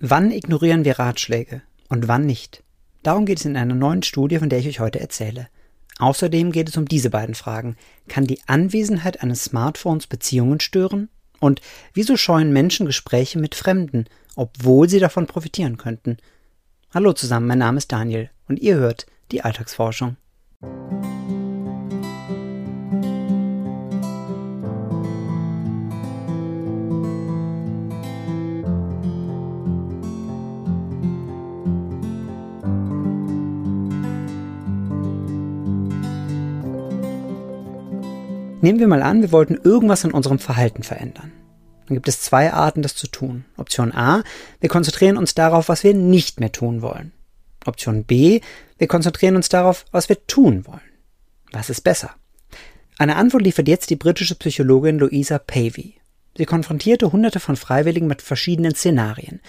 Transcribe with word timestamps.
Wann 0.00 0.30
ignorieren 0.30 0.84
wir 0.84 1.00
Ratschläge 1.00 1.62
und 1.88 2.06
wann 2.06 2.24
nicht? 2.24 2.62
Darum 3.02 3.26
geht 3.26 3.40
es 3.40 3.44
in 3.44 3.56
einer 3.56 3.74
neuen 3.74 4.04
Studie, 4.04 4.38
von 4.38 4.48
der 4.48 4.60
ich 4.60 4.68
euch 4.68 4.78
heute 4.78 5.00
erzähle. 5.00 5.48
Außerdem 5.98 6.52
geht 6.52 6.68
es 6.68 6.76
um 6.76 6.84
diese 6.84 7.10
beiden 7.10 7.34
Fragen. 7.34 7.76
Kann 8.06 8.24
die 8.24 8.38
Anwesenheit 8.46 9.24
eines 9.24 9.42
Smartphones 9.42 10.06
Beziehungen 10.06 10.60
stören? 10.60 11.08
Und 11.40 11.60
wieso 11.94 12.16
scheuen 12.16 12.52
Menschen 12.52 12.86
Gespräche 12.86 13.40
mit 13.40 13.56
Fremden, 13.56 14.04
obwohl 14.36 14.88
sie 14.88 15.00
davon 15.00 15.26
profitieren 15.26 15.78
könnten? 15.78 16.18
Hallo 16.94 17.12
zusammen, 17.12 17.48
mein 17.48 17.58
Name 17.58 17.78
ist 17.78 17.90
Daniel 17.90 18.30
und 18.46 18.60
ihr 18.60 18.76
hört 18.76 19.06
die 19.32 19.42
Alltagsforschung. 19.42 20.16
Nehmen 38.60 38.80
wir 38.80 38.88
mal 38.88 39.02
an, 39.02 39.22
wir 39.22 39.30
wollten 39.30 39.54
irgendwas 39.54 40.02
in 40.02 40.10
unserem 40.10 40.40
Verhalten 40.40 40.82
verändern. 40.82 41.30
Dann 41.86 41.94
gibt 41.94 42.08
es 42.08 42.20
zwei 42.20 42.52
Arten, 42.52 42.82
das 42.82 42.96
zu 42.96 43.06
tun. 43.06 43.44
Option 43.56 43.92
A, 43.92 44.24
wir 44.60 44.68
konzentrieren 44.68 45.16
uns 45.16 45.34
darauf, 45.34 45.68
was 45.68 45.84
wir 45.84 45.94
nicht 45.94 46.40
mehr 46.40 46.50
tun 46.50 46.82
wollen. 46.82 47.12
Option 47.66 48.02
B, 48.02 48.40
wir 48.76 48.88
konzentrieren 48.88 49.36
uns 49.36 49.48
darauf, 49.48 49.84
was 49.92 50.08
wir 50.08 50.26
tun 50.26 50.66
wollen. 50.66 50.80
Was 51.52 51.70
ist 51.70 51.82
besser? 51.82 52.10
Eine 52.98 53.14
Antwort 53.14 53.44
liefert 53.44 53.68
jetzt 53.68 53.90
die 53.90 53.96
britische 53.96 54.34
Psychologin 54.34 54.98
Louisa 54.98 55.38
Pavey. 55.38 55.94
Sie 56.36 56.44
konfrontierte 56.44 57.12
hunderte 57.12 57.38
von 57.38 57.54
Freiwilligen 57.54 58.08
mit 58.08 58.22
verschiedenen 58.22 58.74
Szenarien. 58.74 59.40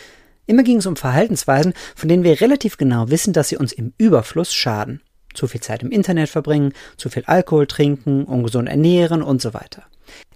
Immer 0.46 0.62
ging 0.62 0.78
es 0.78 0.86
um 0.86 0.96
Verhaltensweisen, 0.96 1.74
von 1.96 2.10
denen 2.10 2.24
wir 2.24 2.42
relativ 2.42 2.78
genau 2.78 3.10
wissen, 3.10 3.34
dass 3.34 3.50
sie 3.50 3.58
uns 3.58 3.74
im 3.74 3.94
Überfluss 3.98 4.54
schaden 4.54 5.02
zu 5.34 5.48
viel 5.48 5.62
Zeit 5.62 5.84
im 5.84 5.92
Internet 5.92 6.30
verbringen, 6.30 6.74
zu 6.98 7.10
viel 7.10 7.24
Alkohol 7.26 7.68
trinken, 7.68 8.26
ungesund 8.26 8.70
ernähren 8.70 9.22
und 9.22 9.42
so 9.42 9.54
weiter. 9.54 9.84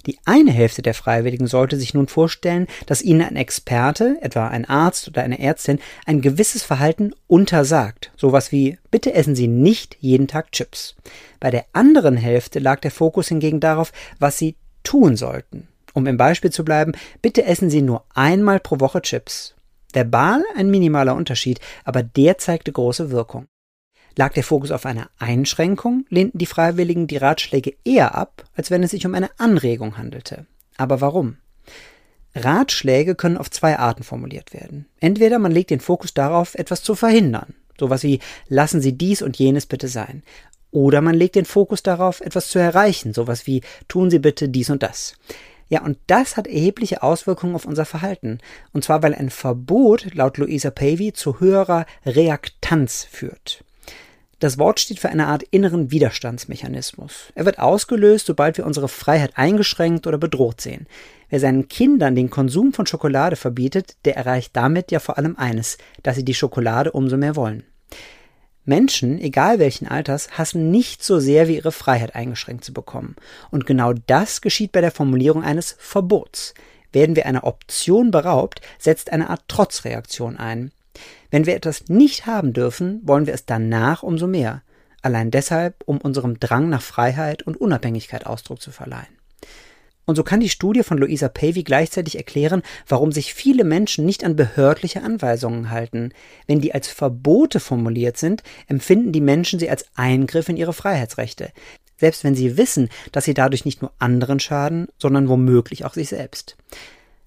Die 0.06 0.18
eine 0.26 0.52
Hälfte 0.52 0.82
der 0.82 0.94
Freiwilligen 0.94 1.48
sollte 1.48 1.78
sich 1.78 1.94
nun 1.94 2.08
vorstellen, 2.08 2.68
dass 2.86 3.02
ihnen 3.02 3.22
ein 3.22 3.38
Experte, 3.38 4.18
etwa 4.22 4.48
ein 4.48 4.66
Arzt 4.66 5.08
oder 5.08 5.24
eine 5.24 5.40
Ärztin, 5.40 5.80
ein 6.06 6.22
gewisses 6.22 6.62
Verhalten 6.62 7.14
untersagt. 7.28 8.12
Sowas 8.18 8.52
wie, 8.52 8.78
bitte 8.92 9.14
essen 9.14 9.36
Sie 9.36 9.48
nicht 9.48 9.98
jeden 10.02 10.28
Tag 10.28 10.52
Chips. 10.52 10.96
Bei 11.40 11.52
der 11.52 11.66
anderen 11.72 12.18
Hälfte 12.18 12.60
lag 12.60 12.82
der 12.82 12.92
Fokus 12.92 13.30
hingegen 13.30 13.62
darauf, 13.62 13.94
was 14.20 14.38
sie 14.38 14.56
tun 14.84 15.16
sollten. 15.16 15.70
Um 15.94 16.08
im 16.08 16.18
Beispiel 16.18 16.52
zu 16.52 16.66
bleiben, 16.66 16.94
bitte 17.22 17.46
essen 17.46 17.70
Sie 17.70 17.82
nur 17.82 18.04
einmal 18.14 18.60
pro 18.60 18.80
Woche 18.80 19.02
Chips. 19.02 19.56
Verbal 19.94 20.44
ein 20.56 20.72
minimaler 20.72 21.16
Unterschied, 21.16 21.60
aber 21.86 22.02
der 22.02 22.40
zeigte 22.40 22.72
große 22.72 23.12
Wirkung. 23.12 23.46
Lag 24.16 24.34
der 24.34 24.44
Fokus 24.44 24.72
auf 24.72 24.86
einer 24.86 25.10
Einschränkung, 25.18 26.06
lehnten 26.10 26.38
die 26.38 26.46
Freiwilligen 26.46 27.08
die 27.08 27.18
Ratschläge 27.18 27.76
eher 27.84 28.16
ab, 28.16 28.44
als 28.56 28.70
wenn 28.70 28.84
es 28.84 28.92
sich 28.92 29.06
um 29.06 29.16
eine 29.16 29.30
Anregung 29.40 29.98
handelte. 29.98 30.46
Aber 30.78 31.02
warum? 31.02 31.38
Ratschläge 32.36 33.16
können 33.16 33.38
auf 33.38 33.52
zwei 33.52 33.78
Arten 33.78 34.04
formuliert 34.04 34.54
werden. 34.54 34.88
Entweder 35.00 35.40
man 35.40 35.52
legt 35.52 35.70
den 35.70 35.80
Fokus 35.80 36.14
darauf, 36.14 36.56
etwas 36.56 36.84
zu 36.84 36.96
verhindern, 36.96 37.54
sowas 37.80 38.04
wie 38.04 38.20
lassen 38.48 38.82
Sie 38.82 38.98
dies 38.98 39.22
und 39.22 39.38
jenes 39.38 39.66
bitte 39.66 39.88
sein. 39.88 40.24
Oder 40.72 41.02
man 41.02 41.16
legt 41.16 41.36
den 41.36 41.46
Fokus 41.46 41.84
darauf, 41.84 42.22
etwas 42.22 42.50
zu 42.50 42.58
erreichen, 42.58 43.14
sowas 43.14 43.46
wie 43.46 43.62
tun 43.88 44.10
Sie 44.10 44.20
bitte 44.20 44.50
dies 44.50 44.72
und 44.72 44.82
das. 44.82 45.16
Ja, 45.70 45.84
und 45.84 45.98
das 46.08 46.36
hat 46.36 46.48
erhebliche 46.48 47.04
Auswirkungen 47.04 47.56
auf 47.56 47.66
unser 47.66 47.86
Verhalten. 47.86 48.40
Und 48.74 48.84
zwar, 48.84 49.02
weil 49.02 49.16
ein 49.16 49.30
Verbot 49.30 50.14
laut 50.14 50.38
Louisa 50.38 50.72
Pavey 50.72 51.14
zu 51.14 51.40
höherer 51.40 51.86
Reaktanz 52.06 53.08
führt. 53.10 53.64
Das 54.44 54.60
Wort 54.60 54.82
steht 54.82 55.00
für 55.00 55.08
eine 55.08 55.28
Art 55.28 55.44
inneren 55.52 55.90
Widerstandsmechanismus. 55.90 57.32
Er 57.34 57.46
wird 57.46 57.60
ausgelöst, 57.60 58.26
sobald 58.26 58.58
wir 58.58 58.66
unsere 58.66 58.90
Freiheit 58.90 59.38
eingeschränkt 59.38 60.06
oder 60.06 60.18
bedroht 60.18 60.60
sehen. 60.60 60.86
Wer 61.30 61.40
seinen 61.40 61.70
Kindern 61.70 62.14
den 62.14 62.30
Konsum 62.30 62.74
von 62.74 62.86
Schokolade 62.86 63.38
verbietet, 63.38 63.96
der 64.04 64.18
erreicht 64.18 64.54
damit 64.54 64.92
ja 64.92 65.00
vor 65.00 65.18
allem 65.18 65.38
eines, 65.38 65.78
dass 66.02 66.18
sie 66.18 66.26
die 66.26 66.34
Schokolade 66.34 66.92
umso 66.92 67.16
mehr 67.16 67.38
wollen. 67.38 67.64
Menschen, 68.66 69.18
egal 69.18 69.60
welchen 69.60 69.88
Alters, 69.88 70.38
hassen 70.38 70.72
nicht 70.72 71.06
so 71.06 71.22
sehr 71.22 71.48
wie 71.48 71.56
ihre 71.56 71.72
Freiheit 71.72 72.14
eingeschränkt 72.14 72.66
zu 72.66 72.74
bekommen. 72.74 73.16
Und 73.50 73.66
genau 73.66 73.94
das 73.94 74.42
geschieht 74.42 74.74
bei 74.74 74.82
der 74.82 74.92
Formulierung 74.92 75.42
eines 75.42 75.78
Verbots. 75.80 76.54
Werden 76.92 77.16
wir 77.16 77.28
einer 77.28 77.46
Option 77.46 78.12
beraubt, 78.12 78.60
setzt 78.78 79.10
eine 79.10 79.30
Art 79.30 79.48
Trotzreaktion 79.48 80.36
ein. 80.36 80.74
Wenn 81.34 81.48
wir 81.48 81.56
etwas 81.56 81.86
nicht 81.90 82.28
haben 82.28 82.54
dürfen, 82.54 83.02
wollen 83.02 83.26
wir 83.26 83.34
es 83.34 83.48
danach 83.48 84.04
umso 84.04 84.28
mehr. 84.28 84.62
Allein 85.02 85.32
deshalb, 85.32 85.82
um 85.88 85.98
unserem 85.98 86.40
Drang 86.40 86.70
nach 86.70 86.84
Freiheit 86.84 87.42
und 87.42 87.60
Unabhängigkeit 87.60 88.28
Ausdruck 88.28 88.62
zu 88.62 88.70
verleihen. 88.70 89.18
Und 90.06 90.16
so 90.16 90.24
kann 90.24 90.42
die 90.42 90.50
Studie 90.50 90.84
von 90.84 91.00
Louisa 91.00 91.30
Pavey 91.30 91.64
gleichzeitig 91.64 92.18
erklären, 92.18 92.62
warum 92.88 93.12
sich 93.12 93.34
viele 93.34 93.64
Menschen 93.64 94.06
nicht 94.06 94.24
an 94.24 94.36
behördliche 94.36 95.02
Anweisungen 95.02 95.72
halten. 95.72 96.12
Wenn 96.46 96.62
die 96.62 96.76
als 96.76 96.88
Verbote 96.88 97.60
formuliert 97.60 98.18
sind, 98.18 98.44
empfinden 98.68 99.12
die 99.12 99.20
Menschen 99.20 99.58
sie 99.58 99.72
als 99.72 99.88
Eingriff 99.96 100.50
in 100.50 100.58
ihre 100.58 100.74
Freiheitsrechte. 100.74 101.50
Selbst 101.98 102.24
wenn 102.24 102.36
sie 102.36 102.58
wissen, 102.58 102.90
dass 103.12 103.26
sie 103.26 103.34
dadurch 103.34 103.66
nicht 103.66 103.82
nur 103.82 103.92
anderen 103.98 104.40
schaden, 104.40 104.86
sondern 105.00 105.28
womöglich 105.28 105.84
auch 105.84 105.96
sich 105.96 106.10
selbst. 106.10 106.58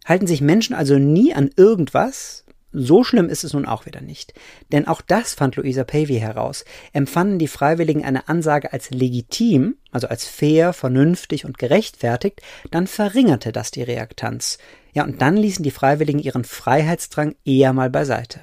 Halten 0.04 0.28
sich 0.28 0.42
Menschen 0.42 0.76
also 0.76 0.96
nie 0.96 1.34
an 1.34 1.50
irgendwas, 1.56 2.45
so 2.78 3.04
schlimm 3.04 3.30
ist 3.30 3.42
es 3.42 3.54
nun 3.54 3.64
auch 3.64 3.86
wieder 3.86 4.02
nicht. 4.02 4.34
Denn 4.70 4.86
auch 4.86 5.00
das 5.00 5.32
fand 5.34 5.56
Louisa 5.56 5.82
Pavey 5.82 6.18
heraus. 6.18 6.64
Empfanden 6.92 7.38
die 7.38 7.48
Freiwilligen 7.48 8.04
eine 8.04 8.28
Ansage 8.28 8.72
als 8.72 8.90
legitim, 8.90 9.76
also 9.90 10.08
als 10.08 10.26
fair, 10.26 10.74
vernünftig 10.74 11.46
und 11.46 11.56
gerechtfertigt, 11.56 12.42
dann 12.70 12.86
verringerte 12.86 13.50
das 13.50 13.70
die 13.70 13.82
Reaktanz. 13.82 14.58
Ja, 14.92 15.04
und 15.04 15.22
dann 15.22 15.36
ließen 15.36 15.62
die 15.62 15.70
Freiwilligen 15.70 16.18
ihren 16.18 16.44
Freiheitsdrang 16.44 17.34
eher 17.44 17.72
mal 17.72 17.88
beiseite. 17.88 18.40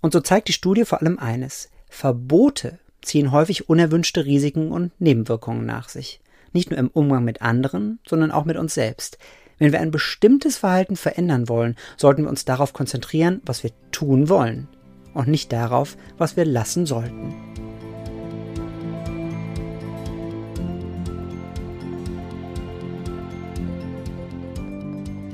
Und 0.00 0.12
so 0.12 0.20
zeigt 0.20 0.48
die 0.48 0.52
Studie 0.52 0.84
vor 0.84 1.00
allem 1.00 1.18
eines. 1.18 1.70
Verbote 1.88 2.80
ziehen 3.00 3.30
häufig 3.30 3.68
unerwünschte 3.68 4.24
Risiken 4.24 4.72
und 4.72 4.90
Nebenwirkungen 5.00 5.64
nach 5.64 5.88
sich. 5.88 6.20
Nicht 6.52 6.70
nur 6.70 6.78
im 6.78 6.88
Umgang 6.88 7.24
mit 7.24 7.42
anderen, 7.42 8.00
sondern 8.06 8.32
auch 8.32 8.44
mit 8.44 8.56
uns 8.56 8.74
selbst. 8.74 9.18
Wenn 9.58 9.72
wir 9.72 9.80
ein 9.80 9.90
bestimmtes 9.90 10.58
Verhalten 10.58 10.96
verändern 10.96 11.48
wollen, 11.48 11.76
sollten 11.96 12.22
wir 12.22 12.28
uns 12.28 12.44
darauf 12.44 12.72
konzentrieren, 12.72 13.40
was 13.46 13.62
wir 13.62 13.70
tun 13.92 14.28
wollen 14.28 14.68
und 15.14 15.28
nicht 15.28 15.52
darauf, 15.52 15.96
was 16.18 16.36
wir 16.36 16.44
lassen 16.44 16.86
sollten. 16.86 17.34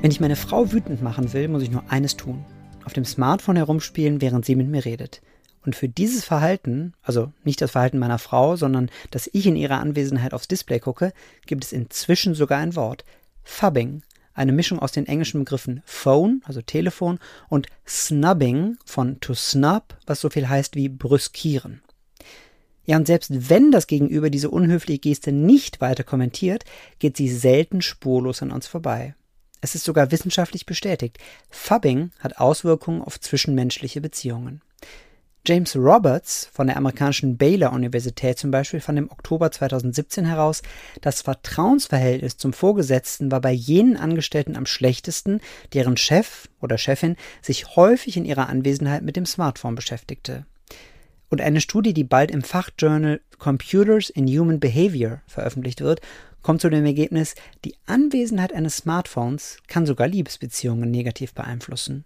Wenn 0.01 0.11
ich 0.11 0.19
meine 0.19 0.35
Frau 0.35 0.71
wütend 0.71 1.03
machen 1.03 1.31
will, 1.33 1.47
muss 1.47 1.61
ich 1.61 1.69
nur 1.69 1.83
eines 1.89 2.17
tun. 2.17 2.43
Auf 2.85 2.93
dem 2.93 3.05
Smartphone 3.05 3.55
herumspielen, 3.55 4.19
während 4.19 4.45
sie 4.45 4.55
mit 4.55 4.67
mir 4.67 4.83
redet. 4.83 5.21
Und 5.63 5.75
für 5.75 5.87
dieses 5.87 6.25
Verhalten, 6.25 6.93
also 7.03 7.31
nicht 7.43 7.61
das 7.61 7.71
Verhalten 7.71 7.99
meiner 7.99 8.17
Frau, 8.17 8.55
sondern 8.55 8.89
dass 9.11 9.29
ich 9.31 9.45
in 9.45 9.55
ihrer 9.55 9.79
Anwesenheit 9.79 10.33
aufs 10.33 10.47
Display 10.47 10.79
gucke, 10.79 11.13
gibt 11.45 11.63
es 11.63 11.71
inzwischen 11.71 12.33
sogar 12.33 12.57
ein 12.57 12.75
Wort. 12.75 13.05
Fubbing 13.43 14.01
eine 14.33 14.51
Mischung 14.51 14.79
aus 14.79 14.91
den 14.91 15.05
englischen 15.05 15.39
Begriffen 15.39 15.81
Phone, 15.85 16.41
also 16.45 16.61
Telefon, 16.61 17.19
und 17.49 17.67
Snubbing 17.87 18.77
von 18.85 19.19
to 19.19 19.33
snub, 19.33 19.97
was 20.05 20.21
so 20.21 20.29
viel 20.29 20.47
heißt 20.49 20.75
wie 20.75 20.89
brüskieren. 20.89 21.81
Ja, 22.85 22.97
und 22.97 23.07
selbst 23.07 23.49
wenn 23.49 23.71
das 23.71 23.87
Gegenüber 23.87 24.29
diese 24.29 24.49
unhöfliche 24.49 24.99
Geste 24.99 25.31
nicht 25.31 25.81
weiter 25.81 26.03
kommentiert, 26.03 26.65
geht 26.99 27.15
sie 27.15 27.29
selten 27.29 27.81
spurlos 27.81 28.41
an 28.41 28.51
uns 28.51 28.67
vorbei. 28.67 29.15
Es 29.61 29.75
ist 29.75 29.85
sogar 29.85 30.11
wissenschaftlich 30.11 30.65
bestätigt. 30.65 31.19
Fubbing 31.51 32.09
hat 32.19 32.37
Auswirkungen 32.37 33.01
auf 33.03 33.19
zwischenmenschliche 33.19 34.01
Beziehungen. 34.01 34.61
James 35.43 35.75
Roberts 35.75 36.47
von 36.53 36.67
der 36.67 36.77
amerikanischen 36.77 37.35
Baylor 37.35 37.73
Universität 37.73 38.37
zum 38.37 38.51
Beispiel 38.51 38.79
fand 38.79 38.99
im 38.99 39.09
Oktober 39.09 39.51
2017 39.51 40.25
heraus, 40.25 40.61
das 41.01 41.23
Vertrauensverhältnis 41.23 42.37
zum 42.37 42.53
Vorgesetzten 42.53 43.31
war 43.31 43.41
bei 43.41 43.51
jenen 43.51 43.97
Angestellten 43.97 44.55
am 44.55 44.67
schlechtesten, 44.67 45.41
deren 45.73 45.97
Chef 45.97 46.47
oder 46.59 46.77
Chefin 46.77 47.15
sich 47.41 47.75
häufig 47.75 48.17
in 48.17 48.25
ihrer 48.25 48.49
Anwesenheit 48.49 49.01
mit 49.01 49.15
dem 49.15 49.25
Smartphone 49.25 49.73
beschäftigte. 49.73 50.45
Und 51.29 51.41
eine 51.41 51.61
Studie, 51.61 51.95
die 51.95 52.03
bald 52.03 52.29
im 52.29 52.43
Fachjournal 52.43 53.19
Computers 53.39 54.11
in 54.11 54.27
Human 54.27 54.59
Behavior 54.59 55.21
veröffentlicht 55.25 55.81
wird, 55.81 56.01
kommt 56.43 56.61
zu 56.61 56.69
dem 56.69 56.85
Ergebnis, 56.85 57.33
die 57.65 57.73
Anwesenheit 57.87 58.53
eines 58.53 58.77
Smartphones 58.77 59.57
kann 59.67 59.87
sogar 59.87 60.07
Liebesbeziehungen 60.07 60.91
negativ 60.91 61.33
beeinflussen. 61.33 62.05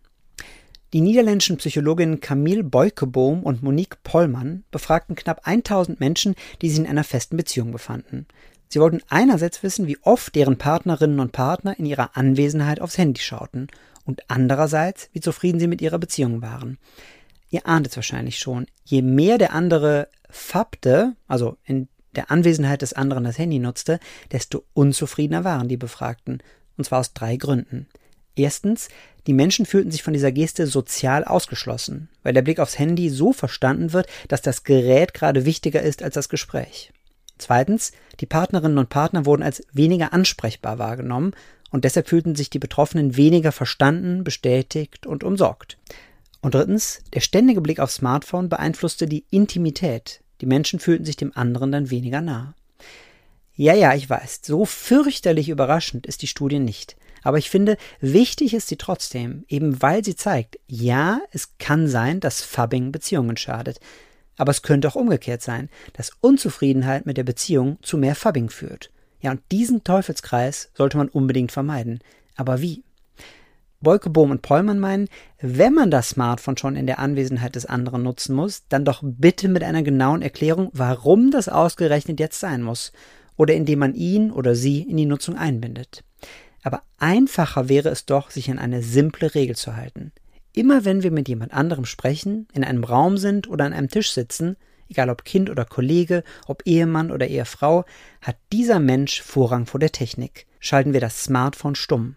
Die 0.96 1.02
niederländischen 1.02 1.58
Psychologinnen 1.58 2.22
Camille 2.22 2.64
Beukeboom 2.64 3.44
und 3.44 3.62
Monique 3.62 4.02
Pollmann 4.04 4.64
befragten 4.72 5.18
knapp 5.18 5.42
1000 5.46 6.00
Menschen, 6.00 6.36
die 6.62 6.70
sich 6.70 6.80
in 6.80 6.88
einer 6.88 7.04
festen 7.04 7.36
Beziehung 7.36 7.74
befanden. 7.74 8.28
Sie 8.70 8.80
wollten 8.80 9.02
einerseits 9.10 9.62
wissen, 9.62 9.88
wie 9.88 9.98
oft 10.04 10.34
deren 10.36 10.58
Partnerinnen 10.58 11.20
und 11.20 11.34
Partner 11.34 11.78
in 11.78 11.86
ihrer 11.86 12.16
Anwesenheit 12.16 12.80
aufs 12.80 12.98
Handy 12.98 13.20
schauten 13.20 13.68
und 14.06 14.22
andererseits, 14.30 15.10
wie 15.12 15.20
zufrieden 15.20 15.60
sie 15.60 15.68
mit 15.68 15.82
ihrer 15.82 16.00
Beziehung 16.00 16.42
waren. 16.42 16.78
Ihr 17.50 17.68
ahnt 17.68 17.88
es 17.88 17.98
wahrscheinlich 17.98 18.40
schon. 18.40 18.66
Je 18.86 19.02
mehr 19.02 19.38
der 19.38 19.52
andere 19.52 20.08
fappte, 20.30 21.18
also 21.28 21.58
in 21.66 21.90
der 22.16 22.32
Anwesenheit 22.32 22.82
des 22.82 22.94
anderen 22.94 23.26
das 23.26 23.38
Handy 23.38 23.60
nutzte, 23.60 24.00
desto 24.32 24.64
unzufriedener 24.74 25.44
waren 25.44 25.68
die 25.68 25.76
Befragten. 25.76 26.42
Und 26.78 26.86
zwar 26.86 27.02
aus 27.02 27.12
drei 27.12 27.36
Gründen. 27.36 27.90
Erstens, 28.36 28.90
die 29.28 29.34
Menschen 29.34 29.66
fühlten 29.66 29.92
sich 29.92 30.04
von 30.04 30.14
dieser 30.14 30.32
Geste 30.32 30.68
sozial 30.68 31.24
ausgeschlossen, 31.24 32.10
weil 32.24 32.34
der 32.34 32.42
Blick 32.42 32.60
aufs 32.60 32.78
Handy 32.78 33.10
so 33.10 33.34
verstanden 33.34 33.94
wird, 33.94 34.08
dass 34.28 34.42
das 34.42 34.64
Gerät 34.64 35.14
gerade 35.14 35.46
wichtiger 35.46 35.82
ist 35.82 36.04
als 36.04 36.14
das 36.14 36.30
Gespräch. 36.30 36.92
Zweitens, 37.38 37.92
die 38.20 38.26
Partnerinnen 38.26 38.78
und 38.78 38.90
Partner 38.90 39.26
wurden 39.26 39.44
als 39.44 39.64
weniger 39.74 40.14
ansprechbar 40.14 40.80
wahrgenommen 40.80 41.34
und 41.72 41.84
deshalb 41.84 42.08
fühlten 42.08 42.36
sich 42.36 42.50
die 42.50 42.60
Betroffenen 42.60 43.18
weniger 43.18 43.52
verstanden, 43.52 44.24
bestätigt 44.24 45.06
und 45.06 45.24
umsorgt. 45.24 45.78
Und 46.42 46.54
drittens, 46.54 47.02
der 47.14 47.22
ständige 47.22 47.62
Blick 47.62 47.80
aufs 47.80 47.96
Smartphone 47.96 48.50
beeinflusste 48.50 49.08
die 49.08 49.26
Intimität. 49.32 50.22
Die 50.42 50.46
Menschen 50.46 50.80
fühlten 50.80 51.06
sich 51.06 51.18
dem 51.18 51.36
anderen 51.36 51.72
dann 51.72 51.90
weniger 51.90 52.22
nah. 52.22 52.54
Ja, 53.56 53.74
ja, 53.74 53.94
ich 53.96 54.10
weiß, 54.10 54.42
so 54.44 54.66
fürchterlich 54.66 55.50
überraschend 55.50 56.06
ist 56.06 56.22
die 56.22 56.28
Studie 56.28 56.60
nicht. 56.60 56.96
Aber 57.26 57.40
ich 57.40 57.50
finde, 57.50 57.76
wichtig 58.02 58.54
ist 58.54 58.68
sie 58.68 58.76
trotzdem, 58.76 59.46
eben 59.48 59.82
weil 59.82 60.06
sie 60.06 60.16
zeigt, 60.16 60.60
ja, 60.68 61.22
es 61.32 61.58
kann 61.58 61.88
sein, 61.88 62.20
dass 62.20 62.42
Fubbing 62.42 62.92
Beziehungen 62.92 63.36
schadet. 63.36 63.80
Aber 64.38 64.52
es 64.52 64.62
könnte 64.62 64.88
auch 64.88 64.96
umgekehrt 64.96 65.42
sein, 65.42 65.70
dass 65.94 66.12
Unzufriedenheit 66.22 67.08
mit 67.08 67.18
der 67.18 67.24
Beziehung 67.24 67.80
zu 67.82 67.98
mehr 67.98 68.14
Fubbing 68.14 68.52
führt. 68.52 68.92
Ja, 69.22 69.32
und 69.32 69.42
diesen 69.52 69.84
Teufelskreis 69.84 70.70
sollte 70.76 70.98
man 70.98 71.10
unbedingt 71.10 71.52
vermeiden. 71.52 72.00
Aber 72.36 72.62
wie? 72.62 72.84
Boyke, 73.82 74.12
Bohm 74.12 74.30
und 74.30 74.44
Pollmann 74.44 74.78
meinen, 74.78 75.08
wenn 75.42 75.74
man 75.74 75.90
das 75.90 76.10
Smartphone 76.10 76.58
schon 76.58 76.76
in 76.76 76.86
der 76.86 77.00
Anwesenheit 77.00 77.56
des 77.56 77.66
anderen 77.66 78.04
nutzen 78.04 78.36
muss, 78.36 78.68
dann 78.70 78.86
doch 78.86 79.02
bitte 79.04 79.48
mit 79.48 79.64
einer 79.64 79.82
genauen 79.82 80.22
Erklärung, 80.22 80.70
warum 80.74 81.32
das 81.32 81.50
ausgerechnet 81.50 82.20
jetzt 82.20 82.40
sein 82.40 82.62
muss. 82.62 82.92
Oder 83.36 83.56
indem 83.56 83.80
man 83.80 83.96
ihn 83.96 84.30
oder 84.30 84.54
sie 84.54 84.84
in 84.84 84.98
die 84.98 85.08
Nutzung 85.08 85.36
einbindet. 85.36 86.04
Aber 86.66 86.82
einfacher 86.98 87.70
wäre 87.70 87.90
es 87.90 88.08
doch, 88.08 88.32
sich 88.32 88.50
an 88.50 88.58
eine 88.58 88.82
simple 88.82 89.36
Regel 89.36 89.56
zu 89.56 89.76
halten. 89.76 90.12
Immer 90.52 90.84
wenn 90.84 91.04
wir 91.04 91.12
mit 91.12 91.30
jemand 91.30 91.54
anderem 91.54 91.86
sprechen, 91.86 92.48
in 92.54 92.64
einem 92.64 92.84
Raum 92.84 93.20
sind 93.20 93.48
oder 93.48 93.66
an 93.66 93.74
einem 93.74 93.90
Tisch 93.90 94.12
sitzen, 94.12 94.58
egal 94.90 95.12
ob 95.12 95.26
Kind 95.26 95.52
oder 95.52 95.64
Kollege, 95.64 96.24
ob 96.48 96.64
Ehemann 96.66 97.12
oder 97.12 97.28
Ehefrau, 97.28 97.86
hat 98.20 98.38
dieser 98.52 98.80
Mensch 98.80 99.22
Vorrang 99.22 99.68
vor 99.68 99.80
der 99.80 99.92
Technik. 99.92 100.48
Schalten 100.60 100.94
wir 100.94 101.02
das 101.02 101.24
Smartphone 101.24 101.76
stumm 101.76 102.16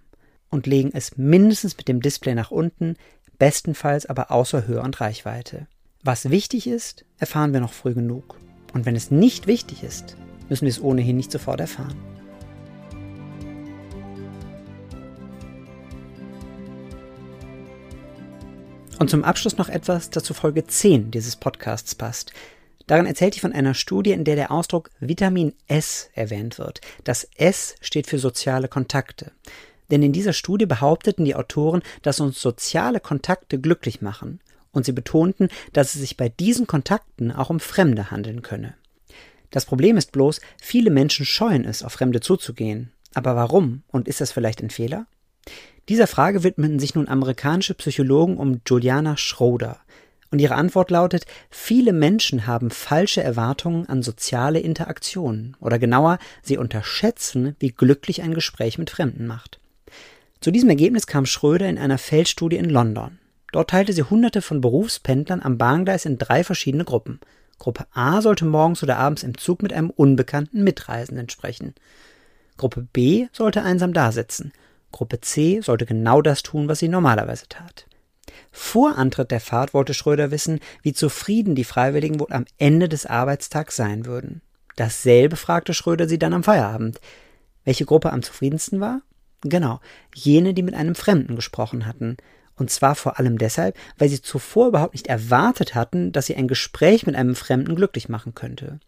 und 0.48 0.66
legen 0.66 0.92
es 0.94 1.18
mindestens 1.18 1.76
mit 1.76 1.86
dem 1.86 2.00
Display 2.00 2.34
nach 2.34 2.50
unten, 2.50 2.96
bestenfalls 3.38 4.06
aber 4.06 4.30
außer 4.30 4.66
Höhe 4.66 4.80
und 4.80 4.98
Reichweite. 4.98 5.66
Was 6.02 6.30
wichtig 6.30 6.66
ist, 6.66 7.04
erfahren 7.18 7.52
wir 7.52 7.60
noch 7.60 7.74
früh 7.74 7.92
genug. 7.92 8.38
Und 8.72 8.86
wenn 8.86 8.96
es 8.96 9.10
nicht 9.10 9.46
wichtig 9.46 9.82
ist, 9.82 10.16
müssen 10.48 10.64
wir 10.64 10.70
es 10.70 10.80
ohnehin 10.80 11.18
nicht 11.18 11.32
sofort 11.32 11.60
erfahren. 11.60 12.17
Und 18.98 19.10
zum 19.10 19.22
Abschluss 19.22 19.56
noch 19.56 19.68
etwas, 19.68 20.10
das 20.10 20.24
zu 20.24 20.34
Folge 20.34 20.66
10 20.66 21.12
dieses 21.12 21.36
Podcasts 21.36 21.94
passt. 21.94 22.32
Darin 22.88 23.06
erzählt 23.06 23.36
ich 23.36 23.40
von 23.40 23.52
einer 23.52 23.74
Studie, 23.74 24.10
in 24.10 24.24
der 24.24 24.34
der 24.34 24.50
Ausdruck 24.50 24.90
Vitamin 24.98 25.52
S 25.68 26.10
erwähnt 26.14 26.58
wird. 26.58 26.80
Das 27.04 27.28
S 27.36 27.76
steht 27.80 28.08
für 28.08 28.18
soziale 28.18 28.66
Kontakte. 28.66 29.30
Denn 29.92 30.02
in 30.02 30.12
dieser 30.12 30.32
Studie 30.32 30.66
behaupteten 30.66 31.24
die 31.24 31.36
Autoren, 31.36 31.82
dass 32.02 32.18
uns 32.18 32.40
soziale 32.40 32.98
Kontakte 32.98 33.60
glücklich 33.60 34.02
machen. 34.02 34.40
Und 34.72 34.84
sie 34.84 34.92
betonten, 34.92 35.48
dass 35.72 35.94
es 35.94 36.00
sich 36.00 36.16
bei 36.16 36.28
diesen 36.28 36.66
Kontakten 36.66 37.30
auch 37.30 37.50
um 37.50 37.60
Fremde 37.60 38.10
handeln 38.10 38.42
könne. 38.42 38.74
Das 39.50 39.64
Problem 39.64 39.96
ist 39.96 40.10
bloß, 40.10 40.40
viele 40.60 40.90
Menschen 40.90 41.24
scheuen 41.24 41.64
es, 41.64 41.84
auf 41.84 41.92
Fremde 41.92 42.20
zuzugehen. 42.20 42.90
Aber 43.14 43.36
warum? 43.36 43.82
Und 43.88 44.08
ist 44.08 44.20
das 44.20 44.32
vielleicht 44.32 44.60
ein 44.60 44.70
Fehler? 44.70 45.06
Dieser 45.88 46.06
Frage 46.06 46.44
widmeten 46.44 46.78
sich 46.78 46.94
nun 46.94 47.08
amerikanische 47.08 47.72
Psychologen 47.74 48.36
um 48.36 48.60
Juliana 48.66 49.16
Schroeder. 49.16 49.78
Und 50.30 50.38
ihre 50.40 50.56
Antwort 50.56 50.90
lautet, 50.90 51.24
viele 51.48 51.94
Menschen 51.94 52.46
haben 52.46 52.70
falsche 52.70 53.22
Erwartungen 53.22 53.88
an 53.88 54.02
soziale 54.02 54.60
Interaktionen 54.60 55.56
oder 55.60 55.78
genauer, 55.78 56.18
sie 56.42 56.58
unterschätzen, 56.58 57.56
wie 57.58 57.70
glücklich 57.70 58.20
ein 58.20 58.34
Gespräch 58.34 58.76
mit 58.76 58.90
Fremden 58.90 59.26
macht. 59.26 59.58
Zu 60.42 60.50
diesem 60.50 60.68
Ergebnis 60.68 61.06
kam 61.06 61.24
Schröder 61.24 61.66
in 61.66 61.78
einer 61.78 61.96
Feldstudie 61.96 62.58
in 62.58 62.68
London. 62.68 63.18
Dort 63.52 63.70
teilte 63.70 63.94
sie 63.94 64.02
hunderte 64.02 64.42
von 64.42 64.60
Berufspendlern 64.60 65.40
am 65.42 65.56
Bahngleis 65.56 66.04
in 66.04 66.18
drei 66.18 66.44
verschiedene 66.44 66.84
Gruppen. 66.84 67.18
Gruppe 67.58 67.86
A 67.94 68.20
sollte 68.20 68.44
morgens 68.44 68.82
oder 68.82 68.98
abends 68.98 69.22
im 69.22 69.38
Zug 69.38 69.62
mit 69.62 69.72
einem 69.72 69.88
unbekannten 69.88 70.62
Mitreisenden 70.62 71.30
sprechen. 71.30 71.74
Gruppe 72.58 72.86
B 72.92 73.28
sollte 73.32 73.62
einsam 73.62 73.94
dasitzen 73.94 74.52
Gruppe 74.92 75.20
C 75.20 75.60
sollte 75.60 75.86
genau 75.86 76.22
das 76.22 76.42
tun, 76.42 76.68
was 76.68 76.78
sie 76.78 76.88
normalerweise 76.88 77.48
tat. 77.48 77.86
Vor 78.50 78.96
Antritt 78.96 79.30
der 79.30 79.40
Fahrt 79.40 79.74
wollte 79.74 79.94
Schröder 79.94 80.30
wissen, 80.30 80.60
wie 80.82 80.92
zufrieden 80.92 81.54
die 81.54 81.64
Freiwilligen 81.64 82.20
wohl 82.20 82.32
am 82.32 82.46
Ende 82.58 82.88
des 82.88 83.06
Arbeitstags 83.06 83.76
sein 83.76 84.06
würden. 84.06 84.42
Dasselbe 84.76 85.36
fragte 85.36 85.74
Schröder 85.74 86.08
sie 86.08 86.18
dann 86.18 86.32
am 86.32 86.44
Feierabend. 86.44 87.00
Welche 87.64 87.84
Gruppe 87.84 88.12
am 88.12 88.22
zufriedensten 88.22 88.80
war? 88.80 89.02
Genau, 89.42 89.80
jene, 90.14 90.54
die 90.54 90.62
mit 90.62 90.74
einem 90.74 90.94
Fremden 90.94 91.36
gesprochen 91.36 91.86
hatten. 91.86 92.16
Und 92.56 92.70
zwar 92.70 92.94
vor 92.94 93.18
allem 93.18 93.38
deshalb, 93.38 93.76
weil 93.98 94.08
sie 94.08 94.20
zuvor 94.20 94.68
überhaupt 94.68 94.94
nicht 94.94 95.06
erwartet 95.06 95.74
hatten, 95.74 96.10
dass 96.10 96.26
sie 96.26 96.34
ein 96.34 96.48
Gespräch 96.48 97.06
mit 97.06 97.14
einem 97.14 97.36
Fremden 97.36 97.76
glücklich 97.76 98.08
machen 98.08 98.34
könnte. 98.34 98.80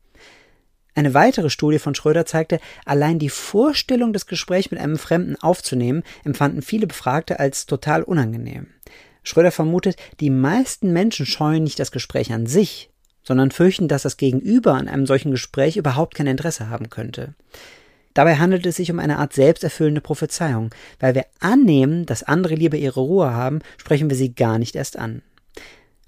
Eine 0.94 1.14
weitere 1.14 1.50
Studie 1.50 1.78
von 1.78 1.94
Schröder 1.94 2.26
zeigte, 2.26 2.60
allein 2.84 3.18
die 3.18 3.28
Vorstellung, 3.28 4.12
das 4.12 4.26
Gespräch 4.26 4.70
mit 4.70 4.80
einem 4.80 4.98
Fremden 4.98 5.36
aufzunehmen, 5.36 6.02
empfanden 6.24 6.62
viele 6.62 6.86
Befragte 6.86 7.38
als 7.38 7.66
total 7.66 8.02
unangenehm. 8.02 8.68
Schröder 9.22 9.52
vermutet, 9.52 9.96
die 10.18 10.30
meisten 10.30 10.92
Menschen 10.92 11.26
scheuen 11.26 11.62
nicht 11.62 11.78
das 11.78 11.92
Gespräch 11.92 12.32
an 12.32 12.46
sich, 12.46 12.90
sondern 13.22 13.50
fürchten, 13.50 13.86
dass 13.86 14.02
das 14.02 14.16
Gegenüber 14.16 14.74
an 14.74 14.88
einem 14.88 15.06
solchen 15.06 15.30
Gespräch 15.30 15.76
überhaupt 15.76 16.14
kein 16.14 16.26
Interesse 16.26 16.70
haben 16.70 16.90
könnte. 16.90 17.34
Dabei 18.14 18.36
handelt 18.36 18.66
es 18.66 18.76
sich 18.76 18.90
um 18.90 18.98
eine 18.98 19.18
Art 19.18 19.32
selbsterfüllende 19.32 20.00
Prophezeiung. 20.00 20.70
Weil 20.98 21.14
wir 21.14 21.26
annehmen, 21.38 22.06
dass 22.06 22.22
andere 22.22 22.54
lieber 22.54 22.76
ihre 22.76 23.00
Ruhe 23.00 23.32
haben, 23.32 23.60
sprechen 23.76 24.10
wir 24.10 24.16
sie 24.16 24.34
gar 24.34 24.58
nicht 24.58 24.74
erst 24.74 24.98
an. 24.98 25.22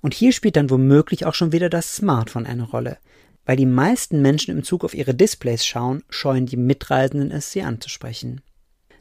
Und 0.00 0.14
hier 0.14 0.32
spielt 0.32 0.56
dann 0.56 0.70
womöglich 0.70 1.26
auch 1.26 1.34
schon 1.34 1.52
wieder 1.52 1.70
das 1.70 1.94
Smartphone 1.94 2.46
eine 2.46 2.64
Rolle. 2.64 2.98
Weil 3.44 3.56
die 3.56 3.66
meisten 3.66 4.22
Menschen 4.22 4.56
im 4.56 4.62
Zug 4.62 4.84
auf 4.84 4.94
ihre 4.94 5.14
Displays 5.14 5.66
schauen, 5.66 6.04
scheuen 6.08 6.46
die 6.46 6.56
Mitreisenden 6.56 7.30
es, 7.30 7.50
sie 7.50 7.62
anzusprechen. 7.62 8.40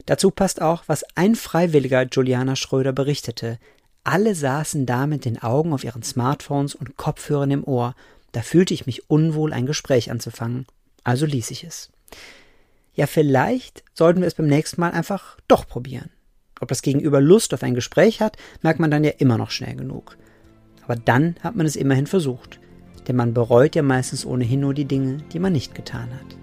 Dazu 0.08 0.32
passt 0.32 0.62
auch, 0.62 0.84
was 0.88 1.06
ein 1.16 1.36
Freiwilliger 1.36 2.08
Juliana 2.12 2.56
Schröder 2.56 2.92
berichtete. 2.92 3.60
Alle 4.04 4.34
saßen 4.34 4.88
da 4.88 5.06
mit 5.06 5.26
den 5.26 5.42
Augen 5.42 5.74
auf 5.74 5.84
ihren 5.84 6.02
Smartphones 6.02 6.74
und 6.74 6.98
Kopfhörern 6.98 7.52
im 7.52 7.64
Ohr. 7.64 7.94
Da 8.32 8.42
fühlte 8.42 8.74
ich 8.74 8.88
mich 8.88 9.10
unwohl, 9.12 9.54
ein 9.54 9.68
Gespräch 9.68 10.10
anzufangen. 10.10 10.66
Also 11.04 11.28
ließ 11.28 11.52
ich 11.52 11.64
es. 11.64 11.92
Ja, 12.96 13.06
vielleicht 13.06 13.84
sollten 13.94 14.22
wir 14.22 14.28
es 14.28 14.34
beim 14.34 14.48
nächsten 14.48 14.82
Mal 14.82 14.92
einfach 14.92 15.38
doch 15.48 15.68
probieren. 15.68 16.10
Ob 16.60 16.70
das 16.70 16.82
Gegenüber 16.82 17.22
Lust 17.22 17.54
auf 17.54 17.62
ein 17.62 17.76
Gespräch 17.76 18.22
hat, 18.22 18.38
merkt 18.62 18.80
man 18.80 18.92
dann 18.92 19.04
ja 19.04 19.12
immer 19.12 19.38
noch 19.38 19.52
schnell 19.52 19.76
genug. 19.76 20.18
Aber 20.84 20.96
dann 20.96 21.36
hat 21.42 21.56
man 21.56 21.68
es 21.68 21.76
immerhin 21.76 22.08
versucht 22.08 22.60
denn 23.12 23.18
man 23.18 23.34
bereut 23.34 23.76
ja 23.76 23.82
meistens 23.82 24.26
ohnehin 24.26 24.62
nur 24.62 24.74
die 24.74 24.86
Dinge, 24.86 25.18
die 25.34 25.40
man 25.40 25.52
nicht 25.52 25.76
getan 25.76 26.08
hat. 26.14 26.38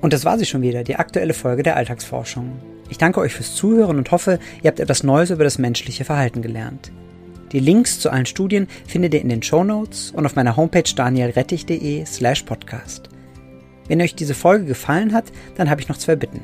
Und 0.00 0.14
das 0.14 0.24
war 0.24 0.38
sie 0.38 0.46
schon 0.46 0.62
wieder, 0.62 0.84
die 0.84 0.96
aktuelle 0.96 1.34
Folge 1.34 1.62
der 1.62 1.76
Alltagsforschung. 1.76 2.52
Ich 2.88 2.96
danke 2.96 3.20
euch 3.20 3.34
fürs 3.34 3.54
Zuhören 3.54 3.98
und 3.98 4.10
hoffe, 4.10 4.38
ihr 4.62 4.68
habt 4.68 4.80
etwas 4.80 5.02
Neues 5.02 5.28
über 5.28 5.44
das 5.44 5.58
menschliche 5.58 6.06
Verhalten 6.06 6.40
gelernt. 6.40 6.90
Die 7.52 7.60
Links 7.60 8.00
zu 8.00 8.08
allen 8.08 8.24
Studien 8.24 8.68
findet 8.86 9.12
ihr 9.12 9.20
in 9.20 9.28
den 9.28 9.42
Show 9.42 9.64
Notes 9.64 10.12
und 10.12 10.24
auf 10.24 10.34
meiner 10.34 10.56
Homepage 10.56 10.90
danielrettich.de 10.96 12.06
slash 12.06 12.44
podcast. 12.44 13.10
Wenn 13.86 14.00
euch 14.00 14.14
diese 14.14 14.34
Folge 14.34 14.64
gefallen 14.64 15.12
hat, 15.12 15.26
dann 15.56 15.68
habe 15.68 15.82
ich 15.82 15.90
noch 15.90 15.98
zwei 15.98 16.16
Bitten. 16.16 16.40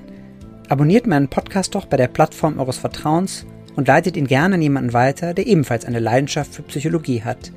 Abonniert 0.69 1.07
meinen 1.07 1.29
Podcast 1.29 1.75
doch 1.75 1.87
bei 1.87 1.97
der 1.97 2.09
Plattform 2.09 2.59
eures 2.59 2.77
Vertrauens 2.77 3.47
und 3.75 3.89
leitet 3.89 4.17
ihn 4.17 4.27
gerne 4.27 4.57
an 4.57 4.63
jemanden 4.63 4.93
weiter, 4.93 5.33
der 5.33 5.47
ebenfalls 5.47 5.87
eine 5.87 5.99
Leidenschaft 5.99 6.55
für 6.55 6.63
Psychologie 6.63 7.23
hat. 7.23 7.53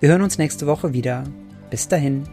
Wir 0.00 0.10
hören 0.10 0.22
uns 0.22 0.36
nächste 0.36 0.66
Woche 0.66 0.92
wieder. 0.92 1.24
Bis 1.70 1.88
dahin. 1.88 2.24